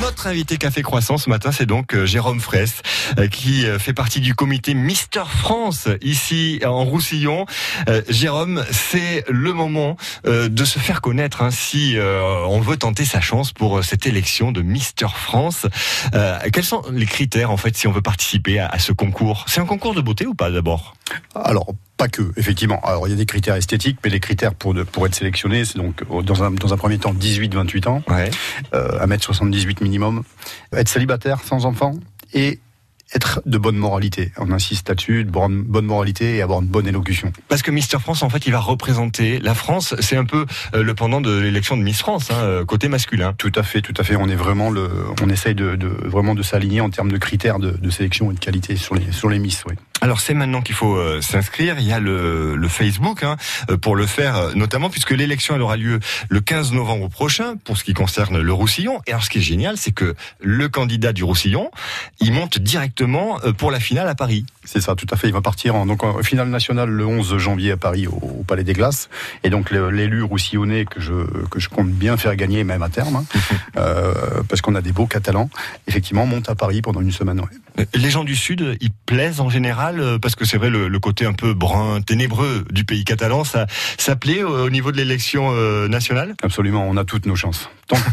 Notre 0.00 0.26
invité 0.26 0.56
Café 0.56 0.82
Croissant 0.82 1.18
ce 1.18 1.28
matin, 1.28 1.52
c'est 1.52 1.66
donc 1.66 1.94
euh, 1.94 2.06
Jérôme 2.06 2.40
Fraisse, 2.40 2.82
euh, 3.18 3.28
qui 3.28 3.66
euh, 3.66 3.78
fait 3.78 3.92
partie 3.92 4.20
du 4.20 4.34
comité 4.34 4.74
Mister 4.74 5.22
France 5.26 5.88
ici 6.02 6.60
en 6.64 6.84
Roussillon. 6.84 7.46
Jérôme, 8.08 8.64
c'est 8.70 9.24
le 9.28 9.52
moment 9.52 9.96
de 10.24 10.64
se 10.64 10.78
faire 10.78 11.00
connaître 11.00 11.42
hein, 11.42 11.50
si 11.50 11.96
on 11.98 12.60
veut 12.60 12.76
tenter 12.76 13.04
sa 13.04 13.20
chance 13.20 13.52
pour 13.52 13.82
cette 13.84 14.06
élection 14.06 14.52
de 14.52 14.62
Mister 14.62 15.06
France. 15.14 15.66
Quels 16.52 16.64
sont 16.64 16.82
les 16.90 17.06
critères 17.06 17.50
en 17.50 17.56
fait 17.56 17.76
si 17.76 17.86
on 17.86 17.92
veut 17.92 18.02
participer 18.02 18.60
à 18.60 18.78
ce 18.78 18.92
concours? 18.92 19.44
C'est 19.48 19.60
un 19.60 19.66
concours 19.66 19.94
de 19.94 20.00
beauté 20.00 20.26
ou 20.26 20.34
pas 20.34 20.50
d'abord? 20.50 20.94
Alors 21.34 21.66
pas 22.00 22.08
que, 22.08 22.32
effectivement. 22.38 22.80
Alors 22.82 23.06
il 23.06 23.10
y 23.10 23.12
a 23.12 23.16
des 23.16 23.26
critères 23.26 23.56
esthétiques, 23.56 23.98
mais 24.02 24.08
les 24.08 24.20
critères 24.20 24.54
pour, 24.54 24.74
pour 24.90 25.06
être 25.06 25.14
sélectionné, 25.14 25.66
c'est 25.66 25.76
donc 25.76 26.02
dans 26.24 26.42
un, 26.42 26.50
dans 26.50 26.72
un 26.72 26.76
premier 26.78 26.96
temps 26.96 27.12
18-28 27.12 27.88
ans, 27.88 28.02
ouais. 28.08 28.30
euh, 28.72 29.06
1m78 29.06 29.82
minimum, 29.82 30.22
être 30.72 30.88
célibataire 30.88 31.40
sans 31.44 31.66
enfant 31.66 31.92
et 32.32 32.58
être 33.14 33.42
de 33.44 33.58
bonne 33.58 33.76
moralité. 33.76 34.32
On 34.38 34.50
insiste 34.50 34.88
là-dessus, 34.88 35.24
de 35.24 35.30
bonne, 35.30 35.66
moralité 35.82 36.36
et 36.36 36.42
avoir 36.42 36.62
une 36.62 36.68
bonne 36.68 36.86
élocution. 36.86 37.32
Parce 37.48 37.60
que 37.60 37.70
Mister 37.70 37.98
France, 37.98 38.22
en 38.22 38.30
fait, 38.30 38.46
il 38.46 38.52
va 38.52 38.60
représenter 38.60 39.38
la 39.38 39.54
France. 39.54 39.94
C'est 40.00 40.16
un 40.16 40.24
peu 40.24 40.46
euh, 40.74 40.82
le 40.82 40.94
pendant 40.94 41.20
de 41.20 41.38
l'élection 41.38 41.76
de 41.76 41.82
Miss 41.82 41.98
France, 41.98 42.30
hein, 42.30 42.36
euh, 42.42 42.64
côté 42.64 42.88
masculin. 42.88 43.34
Tout 43.36 43.52
à 43.56 43.62
fait, 43.62 43.82
tout 43.82 43.94
à 43.98 44.04
fait. 44.04 44.16
On 44.16 44.28
est 44.28 44.36
vraiment 44.36 44.70
le, 44.70 44.88
on 45.22 45.28
essaye 45.28 45.54
de, 45.54 45.76
de 45.76 45.88
vraiment 45.88 46.34
de 46.34 46.42
s'aligner 46.42 46.80
en 46.80 46.88
termes 46.88 47.10
de 47.10 47.18
critères 47.18 47.58
de, 47.58 47.72
de, 47.72 47.90
sélection 47.90 48.30
et 48.30 48.34
de 48.34 48.40
qualité 48.40 48.76
sur 48.76 48.94
les 48.94 49.12
sur 49.12 49.28
les 49.28 49.38
Miss. 49.38 49.64
Oui. 49.68 49.74
Alors 50.00 50.20
c'est 50.20 50.34
maintenant 50.34 50.62
qu'il 50.62 50.74
faut 50.74 50.96
euh, 50.96 51.20
s'inscrire. 51.20 51.78
Il 51.78 51.86
y 51.86 51.92
a 51.92 51.98
le, 51.98 52.58
Facebook 52.68 53.24
hein, 53.24 53.36
pour 53.82 53.96
le 53.96 54.06
faire, 54.06 54.54
notamment 54.54 54.90
puisque 54.90 55.10
l'élection 55.10 55.58
aura 55.60 55.76
lieu 55.76 55.98
le 56.28 56.40
15 56.40 56.72
novembre 56.72 57.08
prochain 57.08 57.56
pour 57.64 57.76
ce 57.76 57.84
qui 57.84 57.94
concerne 57.94 58.40
le 58.40 58.52
Roussillon. 58.52 59.00
Et 59.06 59.10
alors 59.10 59.24
ce 59.24 59.30
qui 59.30 59.38
est 59.38 59.42
génial, 59.42 59.76
c'est 59.76 59.90
que 59.92 60.14
le 60.40 60.68
candidat 60.68 61.12
du 61.12 61.24
Roussillon, 61.24 61.70
il 62.20 62.32
monte 62.32 62.58
directement 62.58 63.40
euh, 63.44 63.52
pour 63.52 63.70
la 63.70 63.80
finale 63.80 64.08
à 64.08 64.14
Paris. 64.14 64.46
C'est 64.72 64.80
ça, 64.80 64.94
tout 64.94 65.06
à 65.10 65.16
fait. 65.16 65.26
Il 65.26 65.32
va 65.32 65.40
partir 65.40 65.74
en, 65.74 65.84
donc, 65.84 66.04
en 66.04 66.22
finale 66.22 66.48
nationale 66.48 66.90
le 66.90 67.04
11 67.04 67.38
janvier 67.38 67.72
à 67.72 67.76
Paris 67.76 68.06
au, 68.06 68.44
Palais 68.46 68.62
des 68.62 68.72
Glaces. 68.72 69.08
Et 69.42 69.50
donc 69.50 69.72
l'élu 69.72 70.22
roussillonnais 70.22 70.84
que 70.84 71.00
je, 71.00 71.12
que 71.50 71.58
je 71.58 71.68
compte 71.68 71.90
bien 71.90 72.16
faire 72.16 72.36
gagner, 72.36 72.62
même 72.62 72.80
à 72.84 72.88
terme, 72.88 73.16
hein, 73.16 73.24
euh, 73.76 74.14
parce 74.48 74.60
qu'on 74.60 74.76
a 74.76 74.80
des 74.80 74.92
beaux 74.92 75.06
Catalans, 75.06 75.50
effectivement, 75.88 76.24
monte 76.24 76.48
à 76.48 76.54
Paris 76.54 76.82
pendant 76.82 77.00
une 77.00 77.10
semaine. 77.10 77.42
Les 77.94 78.10
gens 78.10 78.22
du 78.22 78.36
Sud, 78.36 78.76
ils 78.80 78.92
plaisent 79.06 79.40
en 79.40 79.50
général, 79.50 79.98
euh, 79.98 80.18
parce 80.20 80.36
que 80.36 80.44
c'est 80.44 80.56
vrai, 80.56 80.70
le, 80.70 81.00
côté 81.00 81.26
un 81.26 81.32
peu 81.32 81.52
brun, 81.52 82.00
ténébreux 82.00 82.64
du 82.70 82.84
pays 82.84 83.02
catalan, 83.02 83.42
ça, 83.42 83.66
ça 83.98 84.14
plaît 84.14 84.44
au, 84.44 84.70
niveau 84.70 84.92
de 84.92 84.98
l'élection 84.98 85.50
nationale? 85.88 86.36
Absolument, 86.42 86.86
on 86.88 86.96
a 86.96 87.04
toutes 87.04 87.26
nos 87.26 87.34
chances. 87.34 87.68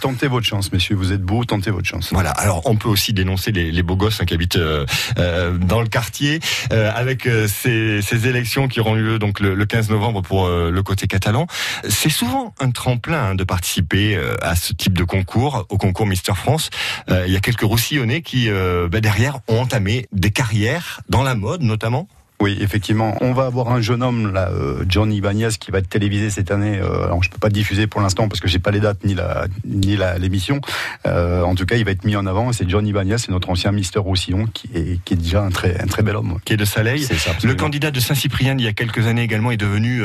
Tentez 0.00 0.26
votre 0.26 0.46
chance, 0.46 0.72
messieurs, 0.72 0.96
vous 0.96 1.12
êtes 1.12 1.22
beaux, 1.22 1.44
tentez 1.44 1.70
votre 1.70 1.86
chance. 1.86 2.10
Voilà, 2.12 2.30
alors 2.30 2.62
on 2.66 2.76
peut 2.76 2.88
aussi 2.88 3.12
dénoncer 3.12 3.52
les, 3.52 3.82
beaux 3.82 3.96
gosses 3.96 4.20
hein, 4.20 4.24
qui 4.24 4.34
habitent 4.34 4.56
euh, 4.56 4.84
euh, 5.18 5.56
dans 5.56 5.80
le 5.80 5.88
quartier, 5.88 6.40
euh, 6.72 6.90
avec 6.94 7.28
ces, 7.48 8.02
ces, 8.02 8.26
élections 8.26 8.68
qui 8.68 8.80
auront 8.80 8.94
lieu 8.94 9.18
donc 9.18 9.40
le, 9.40 9.64
15 9.64 9.90
novembre 9.90 10.22
pour 10.22 10.48
le 10.48 10.82
côté 10.82 11.06
catalan. 11.06 11.46
C'est 11.88 12.10
souvent 12.10 12.54
un 12.60 12.70
tremplin 12.70 13.30
hein, 13.30 13.34
de 13.34 13.44
participer 13.44 14.20
à 14.42 14.54
ce 14.56 14.72
type 14.72 14.96
de 14.96 15.04
concours, 15.04 15.66
au 15.70 15.78
concours 15.78 16.06
Mister 16.06 16.34
France. 16.34 16.70
Il 17.08 17.32
y 17.32 17.36
a 17.36 17.40
quelques 17.40 17.62
roussillonnais 17.62 18.22
qui, 18.22 18.48
bah, 18.50 19.00
derrière, 19.00 19.38
ont 19.48 19.60
entamé 19.60 20.06
des 20.12 20.30
carrières 20.30 21.00
dans 21.08 21.22
la 21.22 21.34
mode 21.34 21.62
notamment. 21.62 22.08
Oui, 22.42 22.58
effectivement. 22.60 23.16
On 23.20 23.32
va 23.32 23.46
avoir 23.46 23.70
un 23.70 23.80
jeune 23.80 24.02
homme, 24.02 24.32
là, 24.32 24.50
euh, 24.50 24.84
Johnny 24.88 25.18
Ibanez, 25.18 25.50
qui 25.60 25.70
va 25.70 25.78
être 25.78 25.88
télévisé 25.88 26.28
cette 26.28 26.50
année. 26.50 26.80
Euh, 26.80 27.04
alors, 27.04 27.22
je 27.22 27.30
peux 27.30 27.38
pas 27.38 27.50
diffuser 27.50 27.86
pour 27.86 28.00
l'instant 28.00 28.26
parce 28.26 28.40
que 28.40 28.48
j'ai 28.48 28.58
pas 28.58 28.72
les 28.72 28.80
dates 28.80 29.04
ni 29.04 29.14
la 29.14 29.46
ni 29.64 29.96
la 29.96 30.18
l'émission. 30.18 30.60
Euh, 31.06 31.42
en 31.44 31.54
tout 31.54 31.66
cas, 31.66 31.76
il 31.76 31.84
va 31.84 31.92
être 31.92 32.04
mis 32.04 32.16
en 32.16 32.26
avant. 32.26 32.52
C'est 32.52 32.68
Johnny 32.68 32.90
Ibanez, 32.90 33.18
c'est 33.18 33.30
notre 33.30 33.48
ancien 33.48 33.70
Mister 33.70 34.00
Roussillon, 34.00 34.48
qui 34.52 34.68
est 34.74 34.98
qui 35.04 35.14
est 35.14 35.18
déjà 35.18 35.40
un 35.40 35.50
très 35.50 35.80
un 35.80 35.86
très 35.86 36.02
bel 36.02 36.16
homme. 36.16 36.38
Qui 36.44 36.54
est 36.54 36.56
de 36.56 36.64
Saleil. 36.64 37.06
le 37.44 37.54
candidat 37.54 37.92
de 37.92 38.00
Saint-Cyprien 38.00 38.56
il 38.58 38.64
y 38.64 38.66
a 38.66 38.72
quelques 38.72 39.06
années 39.06 39.22
également 39.22 39.52
est 39.52 39.56
devenu 39.56 40.02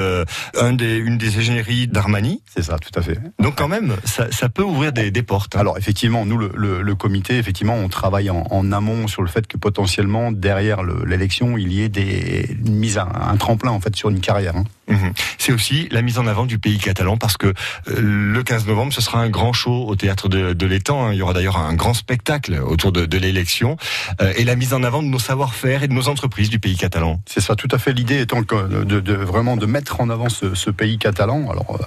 un 0.59 0.73
des 0.73 0.95
une 0.95 1.17
des 1.17 1.39
égénéries 1.39 1.87
d'Armani. 1.87 2.43
C'est 2.53 2.61
ça, 2.61 2.77
tout 2.77 2.91
à 2.99 3.01
fait. 3.01 3.17
Donc 3.39 3.55
quand 3.55 3.67
même, 3.67 3.95
ça, 4.03 4.27
ça 4.29 4.47
peut 4.47 4.61
ouvrir 4.61 4.91
des, 4.91 5.09
des 5.09 5.23
portes. 5.23 5.55
Hein. 5.55 5.61
Alors 5.61 5.79
effectivement, 5.79 6.23
nous 6.23 6.37
le, 6.37 6.51
le, 6.53 6.95
comité, 6.95 7.39
effectivement, 7.39 7.73
on 7.73 7.89
travaille 7.89 8.29
en, 8.29 8.45
en, 8.51 8.71
amont 8.71 9.07
sur 9.07 9.23
le 9.23 9.27
fait 9.27 9.47
que 9.47 9.57
potentiellement 9.57 10.31
derrière 10.31 10.83
l'élection, 10.83 11.57
il 11.57 11.73
y 11.73 11.81
ait 11.81 11.89
des 11.89 12.26
une 12.27 12.75
mise 12.75 12.97
à 12.97 13.07
un 13.29 13.37
tremplin 13.37 13.71
en 13.71 13.79
fait 13.79 13.95
sur 13.95 14.09
une 14.09 14.19
carrière. 14.19 14.55
Hein. 14.55 14.63
Mhm. 14.87 15.13
C'est 15.37 15.51
aussi 15.51 15.87
la 15.91 16.01
mise 16.01 16.17
en 16.17 16.27
avant 16.27 16.45
du 16.45 16.59
pays 16.59 16.77
catalan 16.77 17.17
parce 17.17 17.37
que 17.37 17.47
euh, 17.47 17.53
le 17.87 18.43
15 18.43 18.67
novembre, 18.67 18.93
ce 18.93 19.01
sera 19.01 19.19
un 19.19 19.29
grand 19.29 19.53
show 19.53 19.85
au 19.87 19.95
théâtre 19.95 20.29
de, 20.29 20.53
de 20.53 20.65
l'étang. 20.65 21.07
Hein. 21.07 21.13
Il 21.13 21.17
y 21.17 21.21
aura 21.21 21.33
d'ailleurs 21.33 21.57
un 21.57 21.73
grand 21.73 21.93
spectacle 21.93 22.59
autour 22.65 22.91
de, 22.91 23.05
de 23.05 23.17
l'élection 23.17 23.77
euh, 24.21 24.33
et 24.37 24.43
la 24.45 24.55
mise 24.55 24.73
en 24.73 24.83
avant 24.83 25.03
de 25.03 25.07
nos 25.07 25.19
savoir-faire 25.19 25.83
et 25.83 25.87
de 25.87 25.93
nos 25.93 26.07
entreprises 26.07 26.49
du 26.49 26.59
pays 26.59 26.77
catalan. 26.77 27.21
C'est 27.25 27.41
ça, 27.41 27.55
tout 27.55 27.67
à 27.71 27.77
fait. 27.77 27.93
L'idée 27.93 28.21
étant 28.21 28.41
de, 28.41 28.83
de, 28.83 29.13
vraiment 29.13 29.57
de 29.57 29.65
mettre 29.65 29.99
en 29.99 30.09
avant 30.09 30.29
ce, 30.29 30.55
ce 30.55 30.69
pays 30.69 30.97
catalan. 30.97 31.49
Alors 31.49 31.79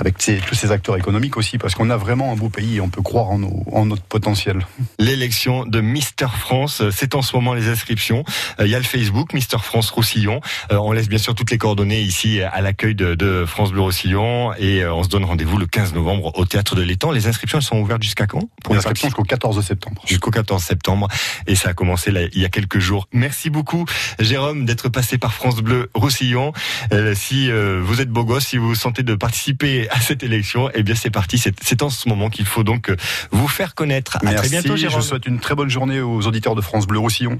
euh, 0.00 0.10
avec 0.10 0.16
tous 0.46 0.54
ces 0.54 0.72
acteurs 0.72 0.96
économiques 0.96 1.36
aussi, 1.36 1.58
parce 1.58 1.74
qu'on 1.74 1.90
a 1.90 1.96
vraiment 1.96 2.32
un 2.32 2.36
beau 2.36 2.48
pays 2.48 2.76
et 2.76 2.80
on 2.80 2.88
peut 2.88 3.02
croire 3.02 3.30
en, 3.30 3.40
en 3.72 3.86
notre 3.86 4.02
potentiel. 4.02 4.66
L'élection 4.98 5.64
de 5.64 5.80
Mister 5.80 6.26
France, 6.38 6.82
c'est 6.90 7.14
en 7.14 7.22
ce 7.22 7.36
moment 7.36 7.54
les 7.54 7.68
inscriptions. 7.68 8.24
Il 8.58 8.68
y 8.68 8.74
a 8.74 8.78
le 8.78 8.84
Facebook 8.84 9.32
Mister 9.32 9.58
France 9.58 9.90
Roussillon. 9.90 10.40
on 10.70 10.92
laisse 10.92 11.08
bien 11.08 11.18
sûr 11.18 11.34
toutes 11.34 11.50
les 11.50 11.58
coordonnées 11.58 12.00
ici 12.00 12.40
à 12.40 12.60
l'accueil 12.60 12.94
de, 12.94 13.44
France 13.46 13.72
Bleu 13.72 13.80
Roussillon 13.82 14.52
et 14.54 14.82
euh, 14.82 14.92
on 14.94 15.02
se 15.02 15.08
donne 15.08 15.24
rendez-vous 15.24 15.58
le 15.58 15.66
15 15.66 15.94
novembre 15.94 16.32
au 16.38 16.44
Théâtre 16.44 16.74
de 16.74 16.82
l'Étang. 16.82 17.10
Les 17.10 17.26
inscriptions 17.26 17.60
sont 17.60 17.78
ouvertes 17.78 18.02
jusqu'à 18.02 18.26
quand? 18.26 18.48
Pour 18.62 18.74
les 18.74 18.78
inscriptions 18.78 19.08
jusqu'au 19.08 19.22
14 19.22 19.64
septembre. 19.64 20.02
Jusqu'au 20.06 20.30
14 20.30 20.62
septembre 20.62 21.08
et 21.46 21.54
ça 21.54 21.70
a 21.70 21.74
commencé 21.74 22.12
il 22.32 22.40
y 22.40 22.44
a 22.44 22.48
quelques 22.48 22.78
jours. 22.78 23.08
Merci 23.12 23.50
beaucoup 23.50 23.84
Jérôme 24.18 24.64
d'être 24.64 24.88
passé 24.88 25.18
par 25.18 25.32
France 25.32 25.56
Bleu 25.56 25.90
Roussillon. 25.94 26.52
Euh, 26.92 27.14
si 27.14 27.50
euh, 27.50 27.80
vous 27.82 28.00
êtes 28.00 28.10
beau 28.10 28.24
gosse, 28.24 28.46
si 28.46 28.56
vous 28.56 28.68
vous 28.68 28.74
sentez 28.74 29.02
de 29.02 29.14
participer 29.14 29.88
à 29.90 30.00
cette 30.00 30.22
élection, 30.22 30.70
eh 30.74 30.82
bien 30.82 30.94
c'est 30.94 31.10
parti. 31.10 31.38
C'est 31.38 31.82
en 31.82 31.90
ce 31.90 32.08
moment 32.08 32.30
qu'il 32.30 32.46
faut 32.46 32.64
donc 32.64 32.92
vous 33.30 33.48
faire 33.48 33.74
connaître. 33.74 34.18
À 34.24 34.34
très 34.34 34.48
bientôt 34.48 34.76
Jérôme. 34.76 35.00
Je 35.00 35.06
souhaite 35.06 35.26
une 35.26 35.40
très 35.40 35.54
bonne 35.54 35.68
journée 35.68 36.00
aux 36.00 36.26
auditeurs 36.26 36.54
de 36.54 36.60
France 36.60 36.86
Bleu 36.86 36.98
Roussillon. 36.98 37.38